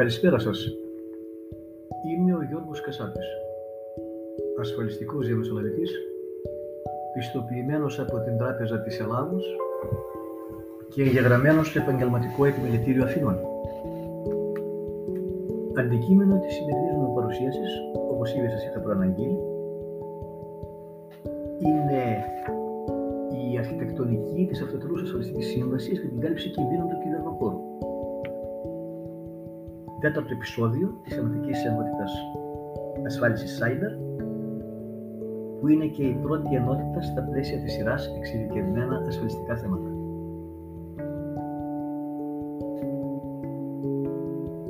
Καλησπέρα 0.00 0.38
σας. 0.38 0.58
Είμαι 2.10 2.34
ο 2.34 2.42
Γιώργος 2.48 2.80
Κασάπης, 2.80 3.26
ασφαλιστικός 4.60 5.26
διαμεσολαβητής, 5.26 5.90
πιστοποιημένος 7.14 8.00
από 8.00 8.20
την 8.20 8.36
Τράπεζα 8.36 8.80
της 8.80 9.00
Ελλάδος 9.00 9.56
και 10.88 11.02
εγγεγραμμένος 11.02 11.68
στο 11.68 11.80
Επαγγελματικό 11.80 12.44
Επιμελητήριο 12.44 13.04
Αθηνών. 13.04 13.38
Αντικείμενο 15.78 16.38
της 16.38 16.54
σημερινής 16.54 16.96
μου 16.96 17.14
παρουσίασης, 17.14 17.70
όπως 18.12 18.34
ήδη 18.34 18.48
σας 18.48 18.64
είχα 18.64 18.80
προαναγγείλει, 18.80 19.38
είναι 21.58 22.02
η 23.42 23.58
αρχιτεκτονική 23.58 24.46
της 24.48 24.62
Αυτοτελούς 24.62 25.02
Ασφαλιστικής 25.02 25.46
Σύμβασης 25.46 26.00
και 26.00 26.08
την 26.08 26.20
κάλυψη 26.20 26.48
κινδύνων 26.50 26.88
του 26.88 26.98
κυβερνοχώρου 27.02 27.73
τέταρτο 30.04 30.32
επεισόδιο 30.32 31.00
της 31.02 31.14
θεματικής 31.14 31.64
ενότητας 31.64 32.12
ασφάλισης 33.06 33.60
Cyber, 33.62 33.92
που 35.60 35.68
είναι 35.68 35.86
και 35.86 36.02
η 36.02 36.18
πρώτη 36.22 36.54
ενότητα 36.54 37.02
στα 37.02 37.22
πλαίσια 37.22 37.58
της 37.58 37.72
σειράς 37.72 38.14
εξειδικευμένα 38.18 39.04
ασφαλιστικά 39.06 39.56
θέματα. 39.56 39.88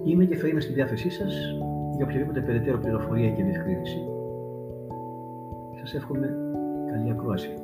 Είμαι 0.05 0.25
και 0.25 0.37
θα 0.37 0.49
είμαι 0.49 0.61
στη 0.61 0.73
διάθεσή 0.73 1.11
σας 1.11 1.35
για 1.97 2.05
οποιαδήποτε 2.05 2.41
περαιτέρω 2.41 2.79
πληροφορία 2.79 3.31
και 3.31 3.43
διευκρίνηση. 3.43 3.99
Σας 5.81 5.95
εύχομαι 5.95 6.37
καλή 6.91 7.11
ακρόαση. 7.11 7.55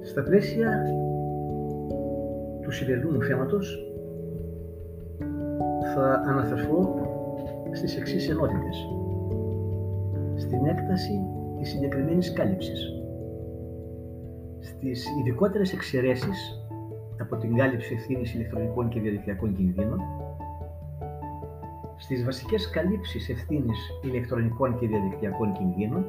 Στα 0.00 0.22
πλαίσια 0.22 0.82
του 2.62 2.70
σημερινού 2.70 3.22
θέματος 3.22 3.93
θα 5.94 6.22
αναφερθώ 6.26 6.94
στις 7.72 7.96
εξής 7.96 8.28
ενότητες. 8.28 8.88
Στην 10.36 10.66
έκταση 10.66 11.20
της 11.58 11.70
συγκεκριμένης 11.70 12.32
κάλυψης. 12.32 12.92
Στις 14.60 15.06
ειδικότερες 15.18 15.72
εξαιρέσεις 15.72 16.66
από 17.20 17.36
την 17.36 17.56
κάλυψη 17.56 17.94
ευθύνης 17.94 18.34
ηλεκτρονικών 18.34 18.88
και 18.88 19.00
διαδικτυακών 19.00 19.54
κινδύνων, 19.54 20.00
στις 21.96 22.24
βασικές 22.24 22.70
καλύψεις 22.70 23.28
ευθύνης 23.28 23.90
ηλεκτρονικών 24.02 24.78
και 24.78 24.86
διαδικτυακών 24.86 25.52
κινδύνων, 25.52 26.06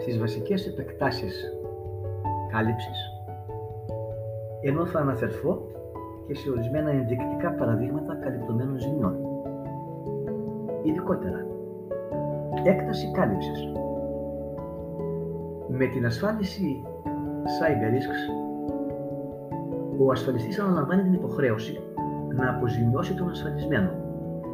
στις 0.00 0.18
βασικές 0.18 0.66
επεκτάσεις 0.66 1.52
κάλυψης, 2.52 2.98
ενώ 4.62 4.86
θα 4.86 4.98
αναφερθώ 4.98 5.62
και 6.26 6.34
σε 6.34 6.50
ορισμένα 6.50 6.90
ενδεικτικά 6.90 7.50
παραδείγματα 7.52 8.14
καλυπτωμένων 8.14 8.78
ζημιών. 8.78 9.16
Ειδικότερα, 10.82 11.46
έκταση 12.64 13.10
κάλυψης. 13.10 13.72
Με 15.68 15.86
την 15.86 16.06
ασφάλιση 16.06 16.82
Cyber 17.44 17.92
Risks, 17.94 18.20
ο 19.98 20.10
ασφαλιστής 20.10 20.58
αναλαμβάνει 20.58 21.02
την 21.02 21.12
υποχρέωση 21.12 21.80
να 22.34 22.50
αποζημιώσει 22.50 23.14
τον 23.14 23.30
ασφαλισμένο 23.30 23.90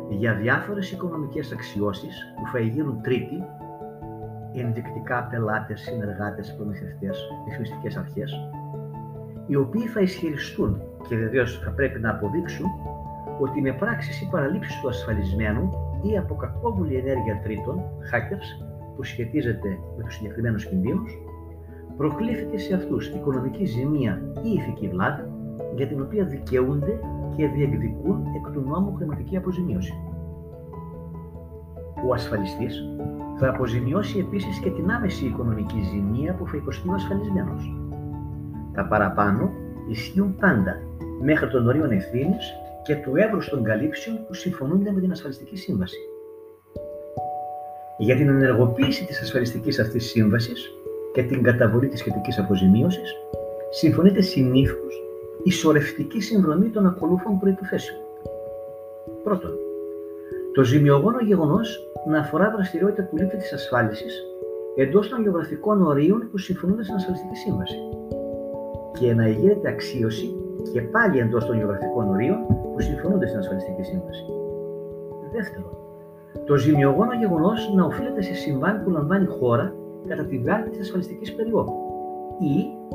για 0.09 0.35
διάφορες 0.35 0.93
οικονομικές 0.93 1.53
αξιώσεις 1.53 2.35
που 2.37 2.47
θα 2.53 2.59
γίνουν 2.59 3.03
τρίτοι, 3.03 3.45
ενδεικτικά 4.55 5.29
πελάτες, 5.31 5.81
συνεργάτες, 5.81 6.55
προμηθευτές, 6.57 7.19
ρυθμιστικές 7.49 7.97
αρχές, 7.97 8.33
οι 9.51 9.57
οποίοι 9.57 9.87
θα 9.87 10.01
ισχυριστούν 10.01 10.83
και 11.09 11.17
βεβαίως 11.17 11.61
θα 11.65 11.71
πρέπει 11.71 12.01
να 12.01 12.11
αποδείξουν 12.11 12.67
ότι 13.41 13.61
με 13.61 13.73
πράξεις 13.73 14.21
ή 14.21 14.29
παραλήψεις 14.31 14.81
του 14.81 14.89
ασφαλισμένου 14.89 15.71
ή 16.03 16.19
από 16.19 16.35
κακόβουλη 16.35 16.95
ενέργεια 16.95 17.41
τρίτων, 17.43 17.83
hackers, 18.13 18.65
που 18.97 19.03
σχετίζεται 19.03 19.69
με 19.97 20.03
τους 20.05 20.15
συγκεκριμένους 20.15 20.67
κινδύνους, 20.67 21.19
προκλήθηκε 21.97 22.59
σε 22.59 22.75
αυτούς 22.75 23.09
οικονομική 23.09 23.65
ζημία 23.65 24.23
ή 24.45 24.53
ηθική 24.53 24.89
βλάβη, 24.89 25.23
για 25.77 25.87
την 25.87 26.01
οποία 26.01 26.25
δικαιούνται 26.25 27.01
και 27.37 27.47
διεκδικούν 27.47 28.27
εκ 28.37 28.53
του 28.53 28.61
νόμου 28.61 28.95
χρηματική 28.95 29.37
αποζημίωση. 29.37 29.95
Ο 32.09 32.13
ασφαλιστής 32.13 32.85
θα 33.39 33.49
αποζημιώσει 33.49 34.19
επίσης 34.19 34.59
και 34.59 34.71
την 34.71 34.91
άμεση 34.91 35.27
οικονομική 35.27 35.81
ζημία 35.81 36.35
που 36.35 36.47
θα 36.47 36.57
υποστεί 36.57 36.89
ο 36.89 36.93
ασφαλισμένος. 36.93 37.80
Τα 38.75 38.87
παραπάνω 38.87 39.51
ισχύουν 39.91 40.37
πάντα 40.41 40.77
μέχρι 41.23 41.49
των 41.49 41.67
ορίων 41.69 41.91
ευθύνης 41.91 42.55
και 42.83 42.95
του 42.95 43.17
εύρους 43.17 43.49
των 43.49 43.65
καλύψεων 43.65 44.27
που 44.27 44.35
συμφωνούνται 44.35 44.91
με 44.93 45.01
την 45.01 45.11
ασφαλιστική 45.11 45.57
σύμβαση. 45.57 45.99
Για 47.99 48.17
την 48.17 48.29
ενεργοποίηση 48.29 49.05
της 49.05 49.21
ασφαλιστικής 49.21 49.79
αυτής 49.79 50.11
σύμβασης 50.11 50.71
και 51.13 51.23
την 51.23 51.43
καταβολή 51.43 51.89
της 51.89 51.99
σχετικής 51.99 52.39
αποζημίωσης, 52.39 53.15
συμφωνείται 53.71 54.21
συνήθως 54.21 55.03
η 55.45 55.51
σωρευτική 55.51 56.21
συνδρομή 56.21 56.69
των 56.69 56.87
ακολούθων 56.87 57.39
προϋποθέσεων. 57.39 58.01
Πρώτον, 59.25 59.51
το 60.55 60.63
ζημιογόνο 60.63 61.19
γεγονός 61.21 61.79
να 62.09 62.19
αφορά 62.19 62.51
δραστηριότητα 62.51 63.03
του 63.03 63.17
λήπτη 63.17 63.37
της 63.37 63.53
ασφάλισης 63.53 64.23
εντός 64.77 65.09
των 65.09 65.23
γεωγραφικών 65.23 65.83
ορίων 65.83 66.29
που 66.31 66.39
συμφωνούνται 66.39 66.83
στην 66.83 66.95
ασφαλιστική 66.95 67.37
σύμβαση 67.37 67.77
και 68.99 69.15
να 69.15 69.29
γίνεται 69.29 69.69
αξίωση 69.69 70.35
και 70.73 70.81
πάλι 70.81 71.19
εντός 71.19 71.47
των 71.47 71.57
γεωγραφικών 71.57 72.09
ορίων 72.09 72.47
που 72.47 72.81
συμφωνούνται 72.81 73.27
στην 73.27 73.39
ασφαλιστική 73.39 73.83
σύμβαση. 73.83 74.25
Δεύτερον, 75.33 75.77
το 76.47 76.57
ζημιογόνο 76.57 77.15
γεγονός 77.15 77.73
να 77.75 77.85
οφείλεται 77.85 78.23
σε 78.23 78.35
συμβάν 78.35 78.83
που 78.83 78.91
λαμβάνει 78.91 79.27
χώρα 79.27 79.75
κατά 80.09 80.25
τη 80.25 80.37
διάρκεια 80.37 80.71
της 80.71 80.81
ασφαλιστικής 80.81 81.35
περίοδου 81.35 81.73
ή 82.41 82.55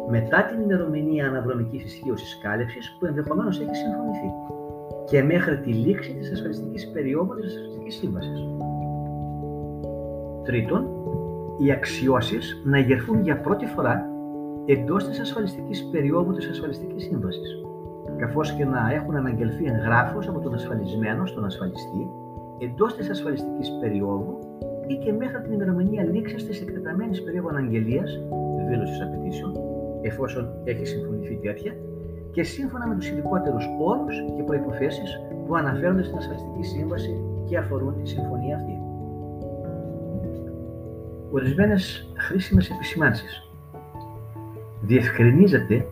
μετά 0.10 0.44
την 0.44 0.62
ημερομηνία 0.62 1.28
αναδρομικής 1.28 1.84
ισχύωσης 1.84 2.40
κάλυψης 2.44 2.96
που 3.00 3.06
ενδεχομένως 3.06 3.60
έχει 3.62 3.76
συμφωνηθεί 3.76 4.32
και 5.06 5.24
μέχρι 5.24 5.60
τη 5.60 5.74
λήξη 5.74 6.14
της 6.14 6.32
ασφαλιστικής 6.32 6.92
περίοδου 6.92 7.36
της 7.36 7.46
ασφαλιστικής 7.46 7.96
σύμβασης. 7.96 8.40
Τρίτον, 10.44 10.88
οι 11.58 11.72
αξιώσεις 11.72 12.62
να 12.66 12.80
γερθούν 12.80 13.22
για 13.22 13.40
πρώτη 13.40 13.66
φορά 13.66 14.15
εντός 14.66 15.08
της 15.08 15.20
ασφαλιστικής 15.20 15.90
περίοδου 15.92 16.34
της 16.34 16.50
ασφαλιστικής 16.50 17.04
σύμβασης, 17.04 17.62
καθώς 18.18 18.54
και 18.54 18.66
να 18.66 18.94
έχουν 18.94 19.16
αναγγελθεί 19.16 19.66
εγγράφος 19.66 20.28
από 20.28 20.40
τον 20.40 20.54
ασφαλισμένο 20.54 21.26
στον 21.26 21.46
ασφαλιστή 21.46 22.10
εντός 22.58 22.96
της 22.96 23.10
ασφαλιστικής 23.10 23.72
περίοδου 23.80 24.40
ή 24.88 24.96
και 24.96 25.12
μέχρι 25.12 25.42
την 25.42 25.54
ημερομηνία 25.54 26.04
λήξης 26.04 26.46
της 26.46 26.62
εκτεταμένης 26.62 27.24
περίοδου 27.24 27.50
αναγγελίας, 27.50 28.20
δήλωσης 28.70 29.02
απαιτήσεων, 29.02 29.52
εφόσον 30.02 30.50
έχει 30.64 30.86
συμφωνηθεί 30.86 31.40
τέτοια, 31.42 31.74
και 32.32 32.44
σύμφωνα 32.44 32.88
με 32.88 32.96
τους 32.96 33.10
ειδικότερους 33.10 33.66
όρους 33.80 34.24
και 34.36 34.44
προϋποθέσεις 34.44 35.20
που 35.46 35.56
αναφέρονται 35.56 36.04
στην 36.04 36.18
ασφαλιστική 36.18 36.64
σύμβαση 36.64 37.24
και 37.46 37.58
αφορούν 37.58 38.04
τη 38.04 38.10
συμφωνία 38.10 38.56
αυτή. 38.56 38.80
Ορισμένες 41.32 42.14
χρήσιμες 42.18 42.70
επισημάνσεις 42.70 43.46
διευκρινίζεται 44.86 45.86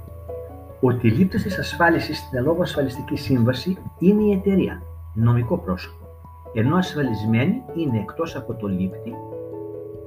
ότι 0.82 1.08
η 1.08 1.12
λήπτος 1.12 1.42
της 1.42 1.60
ασφάλισης 1.60 2.18
στην 2.18 2.38
ελόγω 2.38 2.62
ασφαλιστική 2.62 3.16
σύμβαση 3.16 3.78
είναι 4.00 4.24
η 4.24 4.32
εταιρεία, 4.32 4.82
νομικό 5.14 5.58
πρόσωπο, 5.58 6.06
ενώ 6.54 6.76
ασφαλισμένοι 6.76 7.64
είναι 7.76 8.00
εκτός 8.00 8.36
από 8.36 8.54
το 8.54 8.68
λήπτη 8.68 9.16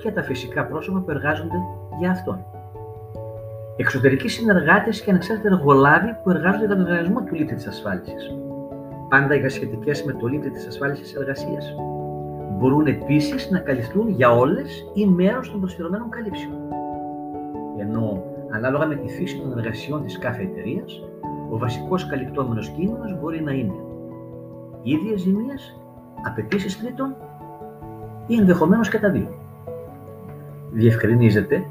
και 0.02 0.10
τα 0.10 0.22
φυσικά 0.22 0.66
πρόσωπα 0.66 0.98
που 0.98 1.10
εργάζονται 1.10 1.56
για 1.98 2.10
αυτόν. 2.10 2.44
Εξωτερικοί 3.76 4.28
συνεργάτες 4.28 5.00
και 5.00 5.10
ανεξάρτητοι 5.10 5.48
εργολάβοι 5.54 6.16
που 6.22 6.30
εργάζονται 6.30 6.66
για 6.66 6.74
τον 6.74 6.84
οργανισμό 6.84 7.22
του 7.22 7.34
λήπτη 7.34 7.54
της 7.54 7.66
ασφάλισης. 7.66 8.34
Πάντα 9.08 9.34
οι 9.34 9.48
σχετικές 9.48 10.04
με 10.04 10.12
το 10.12 10.26
λήπτη 10.26 10.50
της 10.50 10.66
ασφάλισης 10.66 11.14
εργασίας. 11.14 11.74
Μπορούν 12.58 12.86
επίσης 12.86 13.50
να 13.50 13.58
καλυφθούν 13.58 14.08
για 14.08 14.30
όλες 14.36 14.90
ή 14.94 15.06
μέρος 15.06 15.50
των 15.50 15.60
προσφυρωμένων 15.60 16.08
καλύψεων. 16.08 16.54
Ενώ 17.78 18.35
Ανάλογα 18.50 18.86
με 18.86 18.94
τη 18.94 19.08
φύση 19.08 19.40
των 19.40 19.58
εργασιών 19.58 20.02
της 20.02 20.18
κάθε 20.18 20.42
εταιρείας, 20.42 21.02
ο 21.50 21.58
βασικός 21.58 22.06
καλυπτόμενος 22.06 22.68
κίνδυνος 22.68 23.20
μπορεί 23.20 23.42
να 23.42 23.52
είναι 23.52 23.74
ίδιες 24.82 25.20
ζημίες, 25.20 25.80
απαιτήσεις 26.22 26.78
τρίτων 26.78 27.14
ή 28.26 28.36
ενδεχομένως 28.36 28.88
και 28.88 28.98
τα 28.98 29.10
δύο. 29.10 29.28
Διευκρινίζεται 30.72 31.64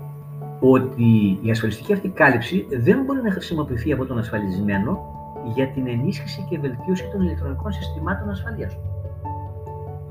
ότι 0.60 1.40
η 1.42 1.52
ασφαλιστική 1.52 1.94
αυτή 1.94 2.10
κάλυψη 2.10 2.68
δεν 2.70 3.04
μπορεί 3.04 3.22
να 3.22 3.32
χρησιμοποιηθεί 3.32 3.92
από 3.92 4.06
τον 4.06 4.18
ασφαλισμένο 4.18 5.14
για 5.54 5.68
την 5.68 5.88
ενίσχυση 5.88 6.46
και 6.50 6.60
βελτίωση 6.60 7.10
των 7.12 7.22
ηλεκτρονικών 7.22 7.72
συστημάτων 7.72 8.30
ασφαλείας 8.30 8.74
του. 8.74 8.82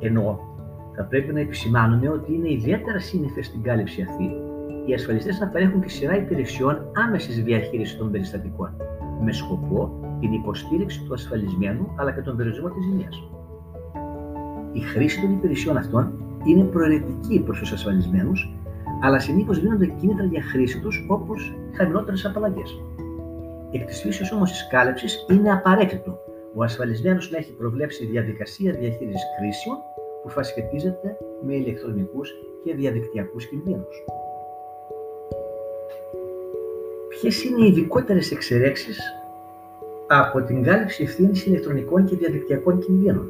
Ενώ 0.01 0.41
θα 0.97 1.03
πρέπει 1.03 1.33
να 1.33 1.41
επισημάνουμε 1.41 2.09
ότι 2.09 2.35
είναι 2.35 2.51
ιδιαίτερα 2.51 2.99
σύνηθες 2.99 3.47
στην 3.47 3.63
κάλυψη 3.63 4.03
αυτή 4.03 4.31
οι 4.85 4.95
ασφαλιστές 4.95 5.39
να 5.41 5.49
παρέχουν 5.49 5.81
και 5.81 5.89
σειρά 5.89 6.17
υπηρεσιών 6.17 6.91
άμεσης 7.07 7.43
διαχείρισης 7.43 7.97
των 7.97 8.11
περιστατικών, 8.11 8.77
με 9.25 9.33
σκοπό 9.33 10.01
την 10.21 10.33
υποστήριξη 10.33 11.03
του 11.03 11.13
ασφαλισμένου 11.13 11.95
αλλά 11.97 12.13
και 12.13 12.21
τον 12.21 12.37
περιορισμό 12.37 12.69
της 12.69 12.85
ζημίας. 12.85 13.23
Η 14.73 14.81
χρήση 14.81 15.21
των 15.21 15.33
υπηρεσιών 15.33 15.77
αυτών 15.77 16.13
είναι 16.47 16.65
προαιρετική 16.65 17.41
προς 17.45 17.59
τους 17.59 17.73
ασφαλισμένους, 17.73 18.55
αλλά 19.03 19.19
συνήθως 19.19 19.61
δίνονται 19.61 19.87
κίνητρα 19.87 20.25
για 20.25 20.43
χρήση 20.43 20.81
τους 20.81 21.07
όπως 21.09 21.55
χαμηλότερες 21.77 22.25
απαλλαγές. 22.25 22.83
Εκ 23.71 23.85
της 23.85 24.01
φύση 24.01 24.35
όμως 24.35 24.51
της 24.51 24.67
κάλυψης 24.69 25.27
είναι 25.31 25.53
απαραίτητο 25.53 26.19
ο 26.57 26.63
ασφαλισμένος 26.63 27.31
να 27.31 27.39
έχει 27.39 27.53
προβλέψει 27.53 28.07
διαδικασία 28.07 28.73
διαχείρισης 28.73 29.23
κρίσεων 29.39 29.77
που 30.23 30.31
θα 30.31 30.43
σχετίζεται 30.43 31.17
με 31.47 31.55
ηλεκτρονικούς 31.55 32.31
και 32.65 32.75
διαδικτυακούς 32.75 33.49
κινδύνους. 33.49 34.05
Ποιε 37.25 37.51
είναι 37.51 37.65
οι 37.65 37.69
ειδικότερες 37.69 38.31
εξαιρέσει 38.31 38.91
από 40.07 40.43
την 40.43 40.63
κάλυψη 40.63 41.03
ευθύνης 41.03 41.47
ηλεκτρονικών 41.47 42.05
και 42.05 42.17
διαδικτυακών 42.17 42.79
κινδύνων. 42.79 43.29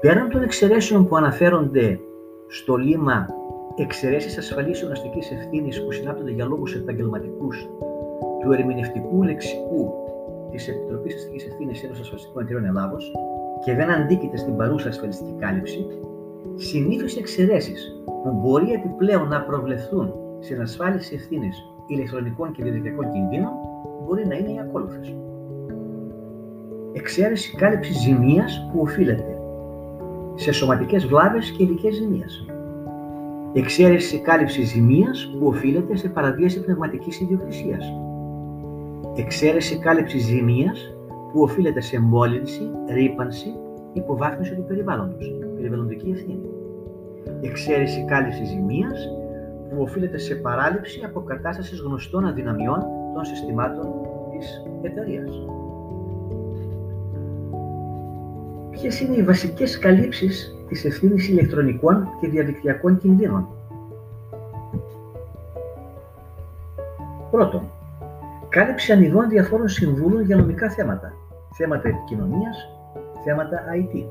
Πέραν 0.00 0.28
των 0.28 0.42
εξαιρέσεων 0.42 1.08
που 1.08 1.16
αναφέρονται 1.16 2.00
στο 2.48 2.76
λίμα 2.76 3.26
εξαιρέσεις 3.76 4.38
ασφαλίσεων 4.38 4.92
αστική 4.92 5.34
ευθύνης 5.34 5.84
που 5.84 5.92
συνάπτονται 5.92 6.30
για 6.30 6.44
λόγους 6.44 6.74
επαγγελματικούς 6.74 7.68
του 8.42 8.52
ερμηνευτικού 8.52 9.22
λεξικού 9.22 9.92
της 10.50 10.68
Επιτροπής 10.68 11.14
Αστικής 11.14 11.46
Ευθύνης 11.46 11.82
Ένωσης 11.82 12.02
Ασφαλιστικών 12.02 12.42
Εταιρεών 12.42 12.64
Ελλάδος 12.64 13.12
και 13.64 13.74
δεν 13.74 13.90
αντίκειται 13.90 14.36
στην 14.36 14.56
παρούσα 14.56 14.88
ασφαλιστική 14.88 15.34
κάλυψη, 15.38 15.86
συνήθως 16.54 17.16
εξαιρέσεις 17.16 18.02
που 18.04 18.30
μπορεί 18.32 18.72
επιπλέον 18.72 19.28
να 19.28 19.40
προβλεφθούν 19.40 20.25
στην 20.46 20.60
ασφάλιση 20.60 21.14
ευθύνης 21.14 21.56
ηλεκτρονικών 21.86 22.52
και 22.52 22.62
διαδικτυακών 22.62 23.12
κινδύνων 23.12 23.52
μπορεί 24.06 24.26
να 24.26 24.34
είναι 24.34 24.52
οι 24.52 24.58
ακόλουθε. 24.58 25.00
Εξαίρεση 26.92 27.56
κάλυψη 27.56 27.92
ζημίας 27.92 28.68
που 28.72 28.80
οφείλεται 28.80 29.38
σε 30.34 30.52
σωματικές 30.52 31.06
βλάβες 31.06 31.50
και 31.50 31.62
ειδικές 31.62 31.94
ζημίες. 31.94 32.46
Εξαίρεση 33.52 34.18
κάλυψη 34.20 34.62
ζημίας 34.62 35.36
που 35.38 35.46
οφείλεται 35.46 35.96
σε 35.96 36.08
παραβίαση 36.08 36.60
πνευματικής 36.60 37.20
ιδιοκτησίας. 37.20 37.92
Εξαίρεση 39.16 39.78
κάλυψη 39.78 40.18
ζημίας 40.18 40.94
που 41.32 41.42
οφείλεται 41.42 41.80
σε 41.80 42.00
μόλυνση, 42.00 42.70
ρήπανση, 42.88 43.54
υποβάθμιση 43.92 44.54
του 44.54 44.64
περιβάλλοντος, 44.68 45.34
περιβαλλοντική 45.56 46.10
ευθύνη. 46.10 46.50
Εξαίρεση 47.40 48.04
κάλυψη 48.08 48.44
ζημίας 48.44 49.08
που 49.68 49.82
οφείλεται 49.82 50.18
σε 50.18 50.34
παράληψη 50.34 51.02
αποκατάστασης 51.04 51.80
γνωστών 51.80 52.26
αδυναμιών 52.26 52.84
των 53.14 53.24
συστημάτων 53.24 53.86
της 54.30 54.62
εταιρείας. 54.82 55.30
Ποιες 58.70 59.00
είναι 59.00 59.16
οι 59.16 59.22
βασικές 59.22 59.78
καλύψεις 59.78 60.56
της 60.68 60.84
ευθύνης 60.84 61.28
ηλεκτρονικών 61.28 62.08
και 62.20 62.28
διαδικτυακών 62.28 62.98
κινδύνων; 62.98 63.48
Πρώτον, 67.30 67.62
κάλυψη 68.48 68.92
αμοιβών 68.92 69.28
διαφόρων 69.28 69.68
συμβούλων 69.68 70.22
για 70.22 70.36
νομικά 70.36 70.70
θέματα, 70.70 71.12
θέματα 71.56 71.88
επικοινωνίας, 71.88 72.68
θέματα 73.24 73.64
IT. 73.74 74.04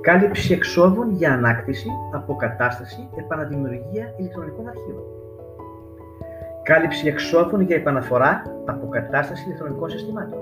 Κάλυψη 0.00 0.52
εξόδων 0.52 1.10
για 1.10 1.32
ανάκτηση, 1.32 1.88
αποκατάσταση, 2.12 3.08
επαναδημιουργία 3.16 4.14
ηλεκτρονικών 4.16 4.68
αρχείων. 4.68 5.02
Κάλυψη 6.62 7.08
εξόδων 7.08 7.60
για 7.60 7.76
επαναφορά, 7.76 8.42
αποκατάσταση 8.64 9.44
ηλεκτρονικών 9.46 9.90
συστημάτων. 9.90 10.38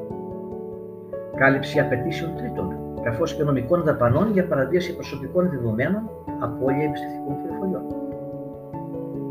Κάλυψη 1.37 1.81
απαιτήσεων 1.81 2.37
τρίτων, 2.37 2.77
καθώς 3.03 3.35
και 3.35 3.43
νομικών 3.43 3.83
δαπανών 3.83 4.33
για 4.33 4.47
παραδίαση 4.47 4.95
προσωπικών 4.95 5.51
δεδομένων, 5.51 6.11
απώλεια 6.39 6.85
εμπιστευτικών 6.85 7.37
πληροφοριών. 7.43 7.83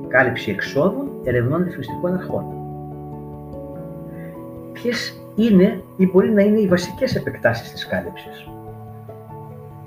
Κάλυψη 0.07 0.51
εξόδων 0.51 1.09
ερευνών 1.23 1.63
ρυθμιστικών 1.63 2.13
αρχών. 2.13 2.45
Ποιες 4.71 5.21
είναι 5.35 5.83
ή 5.97 6.09
μπορεί 6.11 6.29
να 6.29 6.41
είναι 6.41 6.59
οι 6.59 6.67
βασικές 6.67 7.15
επεκτάσεις 7.15 7.71
της 7.71 7.87
κάλυψης; 7.87 8.49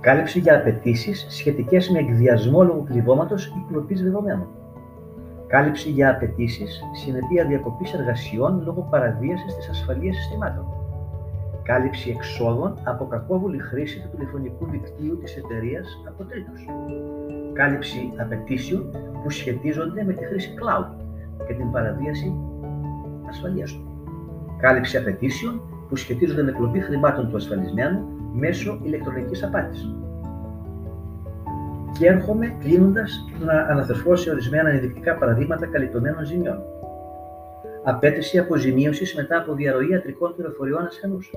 Κάλυψη 0.01 0.39
για 0.39 0.57
απαιτήσεις 0.57 1.27
σχετικές 1.29 1.91
με 1.91 1.99
εκδιασμό 1.99 2.63
λόγω 2.63 2.85
κλειδώματο 2.89 3.35
ή 3.35 3.65
κλοπής 3.69 4.03
δεδομένων. 4.03 4.47
Κάλυψη 5.47 5.91
για 5.91 6.11
απαιτήσεις 6.11 6.81
συνεπία 6.93 7.45
διακοπής 7.45 7.93
εργασιών 7.95 8.63
λόγω 8.65 8.87
παραβίασης 8.91 9.57
της 9.57 9.69
ασφαλείας 9.69 10.17
συστημάτων. 10.17 10.65
Κάλυψη 11.63 12.11
εξόδων 12.11 12.79
από 12.85 13.07
κακόβουλη 13.07 13.59
χρήση 13.59 14.01
του 14.01 14.09
τηλεφωνικού 14.17 14.67
δικτύου 14.71 15.19
της 15.19 15.37
εταιρείας 15.37 16.03
από 16.09 16.25
τρίτους. 16.25 16.67
Κάλυψη 17.53 18.13
απαιτήσεων 18.17 18.91
που 19.23 19.31
σχετίζονται 19.31 20.05
με 20.05 20.13
τη 20.13 20.25
χρήση 20.25 20.55
cloud 20.61 20.87
και 21.47 21.55
την 21.55 21.71
παραβίαση 21.71 22.35
ασφαλείας 23.29 23.73
του. 23.73 23.85
Κάλυψη 24.61 24.97
απαιτήσεων 24.97 25.63
που 25.89 25.97
σχετίζονται 25.97 26.43
με 26.43 26.53
κλοπή 26.53 26.81
χρημάτων 26.81 27.31
του 27.31 27.37
ασφαλισμένου 27.37 28.20
μέσω 28.33 28.81
ηλεκτρονικής 28.83 29.43
απάτης. 29.43 29.95
Και 31.99 32.07
έρχομαι 32.07 32.57
κλείνοντας 32.61 33.25
να 33.41 33.53
αναφερθώ 33.53 34.17
σε 34.17 34.31
ορισμένα 34.31 34.71
ενδεικτικά 34.71 35.15
παραδείγματα 35.15 35.67
καλυπτωμένων 35.67 36.25
ζημιών. 36.25 36.63
Απέτηση 37.85 38.39
αποζημίωσης 38.39 39.15
μετά 39.15 39.37
από 39.39 39.55
διαρροή 39.55 39.89
ιατρικών 39.91 40.35
πληροφοριών 40.35 40.85
ασθενούς. 40.85 41.31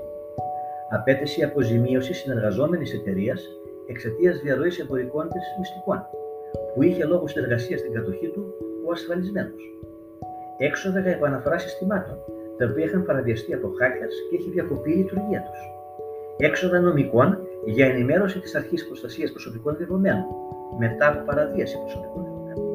Απέτηση 0.90 1.44
αποζημίωσης 1.44 2.18
συνεργαζόμενης 2.18 2.94
εταιρείας 2.94 3.48
εξαιτίας 3.88 4.40
διαρροής 4.40 4.80
εμπορικών 4.80 5.30
της 5.30 5.44
μυστικών, 5.60 6.06
που 6.74 6.84
είχε 6.84 7.06
λόγω 7.06 7.28
συνεργασίας 7.28 7.80
στην 7.80 7.94
κατοχή 7.94 8.28
του 8.28 8.54
ο 8.88 8.92
ασφαλισμένος. 8.92 9.62
Έξοδα 10.58 11.00
για 11.00 11.12
επαναφορά 11.12 11.58
συστημάτων, 11.58 12.18
τα 12.58 12.66
οποία 12.66 12.86
είχαν 12.86 13.06
παραβιαστεί 13.06 13.54
από 13.54 13.68
hackers 13.68 14.16
και 14.30 14.36
έχει 14.36 14.50
διακοπεί 14.50 14.92
η 14.92 14.96
λειτουργία 14.96 15.42
τους 15.42 15.60
έξοδα 16.38 16.80
νομικών 16.80 17.38
για 17.66 17.86
ενημέρωση 17.86 18.40
της 18.40 18.56
Αρχής 18.56 18.88
Προστασίας 18.88 19.32
Προσωπικών 19.32 19.76
Δεδομένων 19.76 20.26
μετά 20.80 21.08
από 21.08 21.20
παραβίαση 21.26 21.78
προσωπικών 21.80 22.24
δεδομένων. 22.24 22.66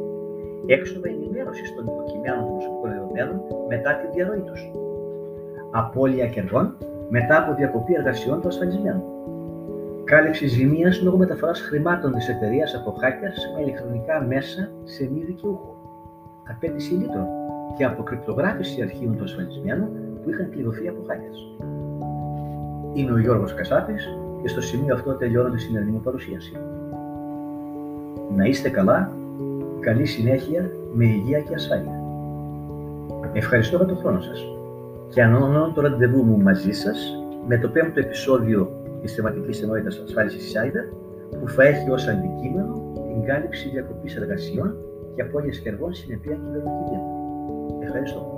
Έξοδα 0.67 1.09
ενημέρωσης 1.09 1.75
των 1.75 1.85
υποκειμένων 1.87 2.45
των 2.45 2.53
προσωπικών 2.57 2.91
δεδομένων 2.91 3.41
μετά 3.69 3.95
τη 3.95 4.07
διαρροή 4.15 4.41
τους. 4.41 4.71
Απόλυα 5.71 6.27
κερδών 6.27 6.77
μετά 7.09 7.37
από 7.43 7.55
διακοπή 7.55 7.95
εργασιών 7.95 8.41
του 8.41 8.49
ασφαλισμένου. 8.49 9.05
Κάλυψη 10.05 10.47
ζημίας 10.47 11.03
λόγω 11.03 11.17
μεταφοράς 11.17 11.61
χρημάτων 11.61 12.13
της 12.15 12.29
εταιρείας 12.29 12.75
από 12.75 12.95
hackers 13.01 13.57
με 13.57 13.63
ηλεκτρονικά 13.63 14.23
μέσα 14.23 14.71
σε 14.85 15.11
μη 15.13 15.25
δικαιούχο. 15.25 15.77
Απέτηση 16.51 16.95
λίτρων 16.95 17.27
και 17.77 17.85
αποκρυπτογράφηση 17.85 18.83
αρχείων 18.83 19.17
του 19.17 19.25
ασφαλισμένου 19.25 19.89
που 20.23 20.31
είχαν 20.31 20.51
κλειδωθεί 20.51 20.89
από 20.89 21.01
hackers. 21.09 21.67
Είμαι 22.95 23.13
ο 23.13 23.19
Γιώργος 23.19 23.55
Κασάπης 23.55 24.09
και 24.43 24.49
στο 24.49 24.61
σημείο 24.61 24.95
αυτό 24.95 25.13
τελειώνω 25.13 25.51
τη 25.51 25.61
σημερινή 25.61 25.91
μου 25.91 26.01
παρουσίαση. 26.01 26.53
Να 28.37 28.45
είστε 28.45 28.69
καλά, 28.69 29.13
καλή 29.81 30.07
συνέχεια, 30.07 30.71
με 30.93 31.05
υγεία 31.05 31.41
και 31.41 31.55
ασφάλεια. 31.55 32.03
Ευχαριστώ 33.33 33.77
για 33.77 33.87
τον 33.87 33.97
χρόνο 33.97 34.21
σας 34.21 34.45
και 35.09 35.23
ανώνω 35.23 35.73
το 35.75 35.81
ραντεβού 35.81 36.23
μου 36.23 36.39
μαζί 36.43 36.73
σας 36.73 37.23
με 37.47 37.59
το 37.59 37.69
πέμπτο 37.69 38.01
επεισόδιο 38.01 38.71
της 39.03 39.15
θεματικής 39.15 39.63
ενότητας 39.63 40.03
ασφάλισης 40.05 40.53
Insider 40.53 40.97
που 41.41 41.49
θα 41.49 41.65
έχει 41.65 41.91
ως 41.91 42.07
αντικείμενο 42.07 42.93
την 43.13 43.23
κάλυψη 43.27 43.69
διακοπής 43.69 44.17
εργασιών 44.17 44.77
και 45.15 45.23
απώλειες 45.23 45.61
κερδών 45.61 45.95
στην 45.95 46.15
αιτία 46.15 46.35
κυβερνοκίνδυνου. 46.35 47.03
Ευχαριστώ. 47.83 48.37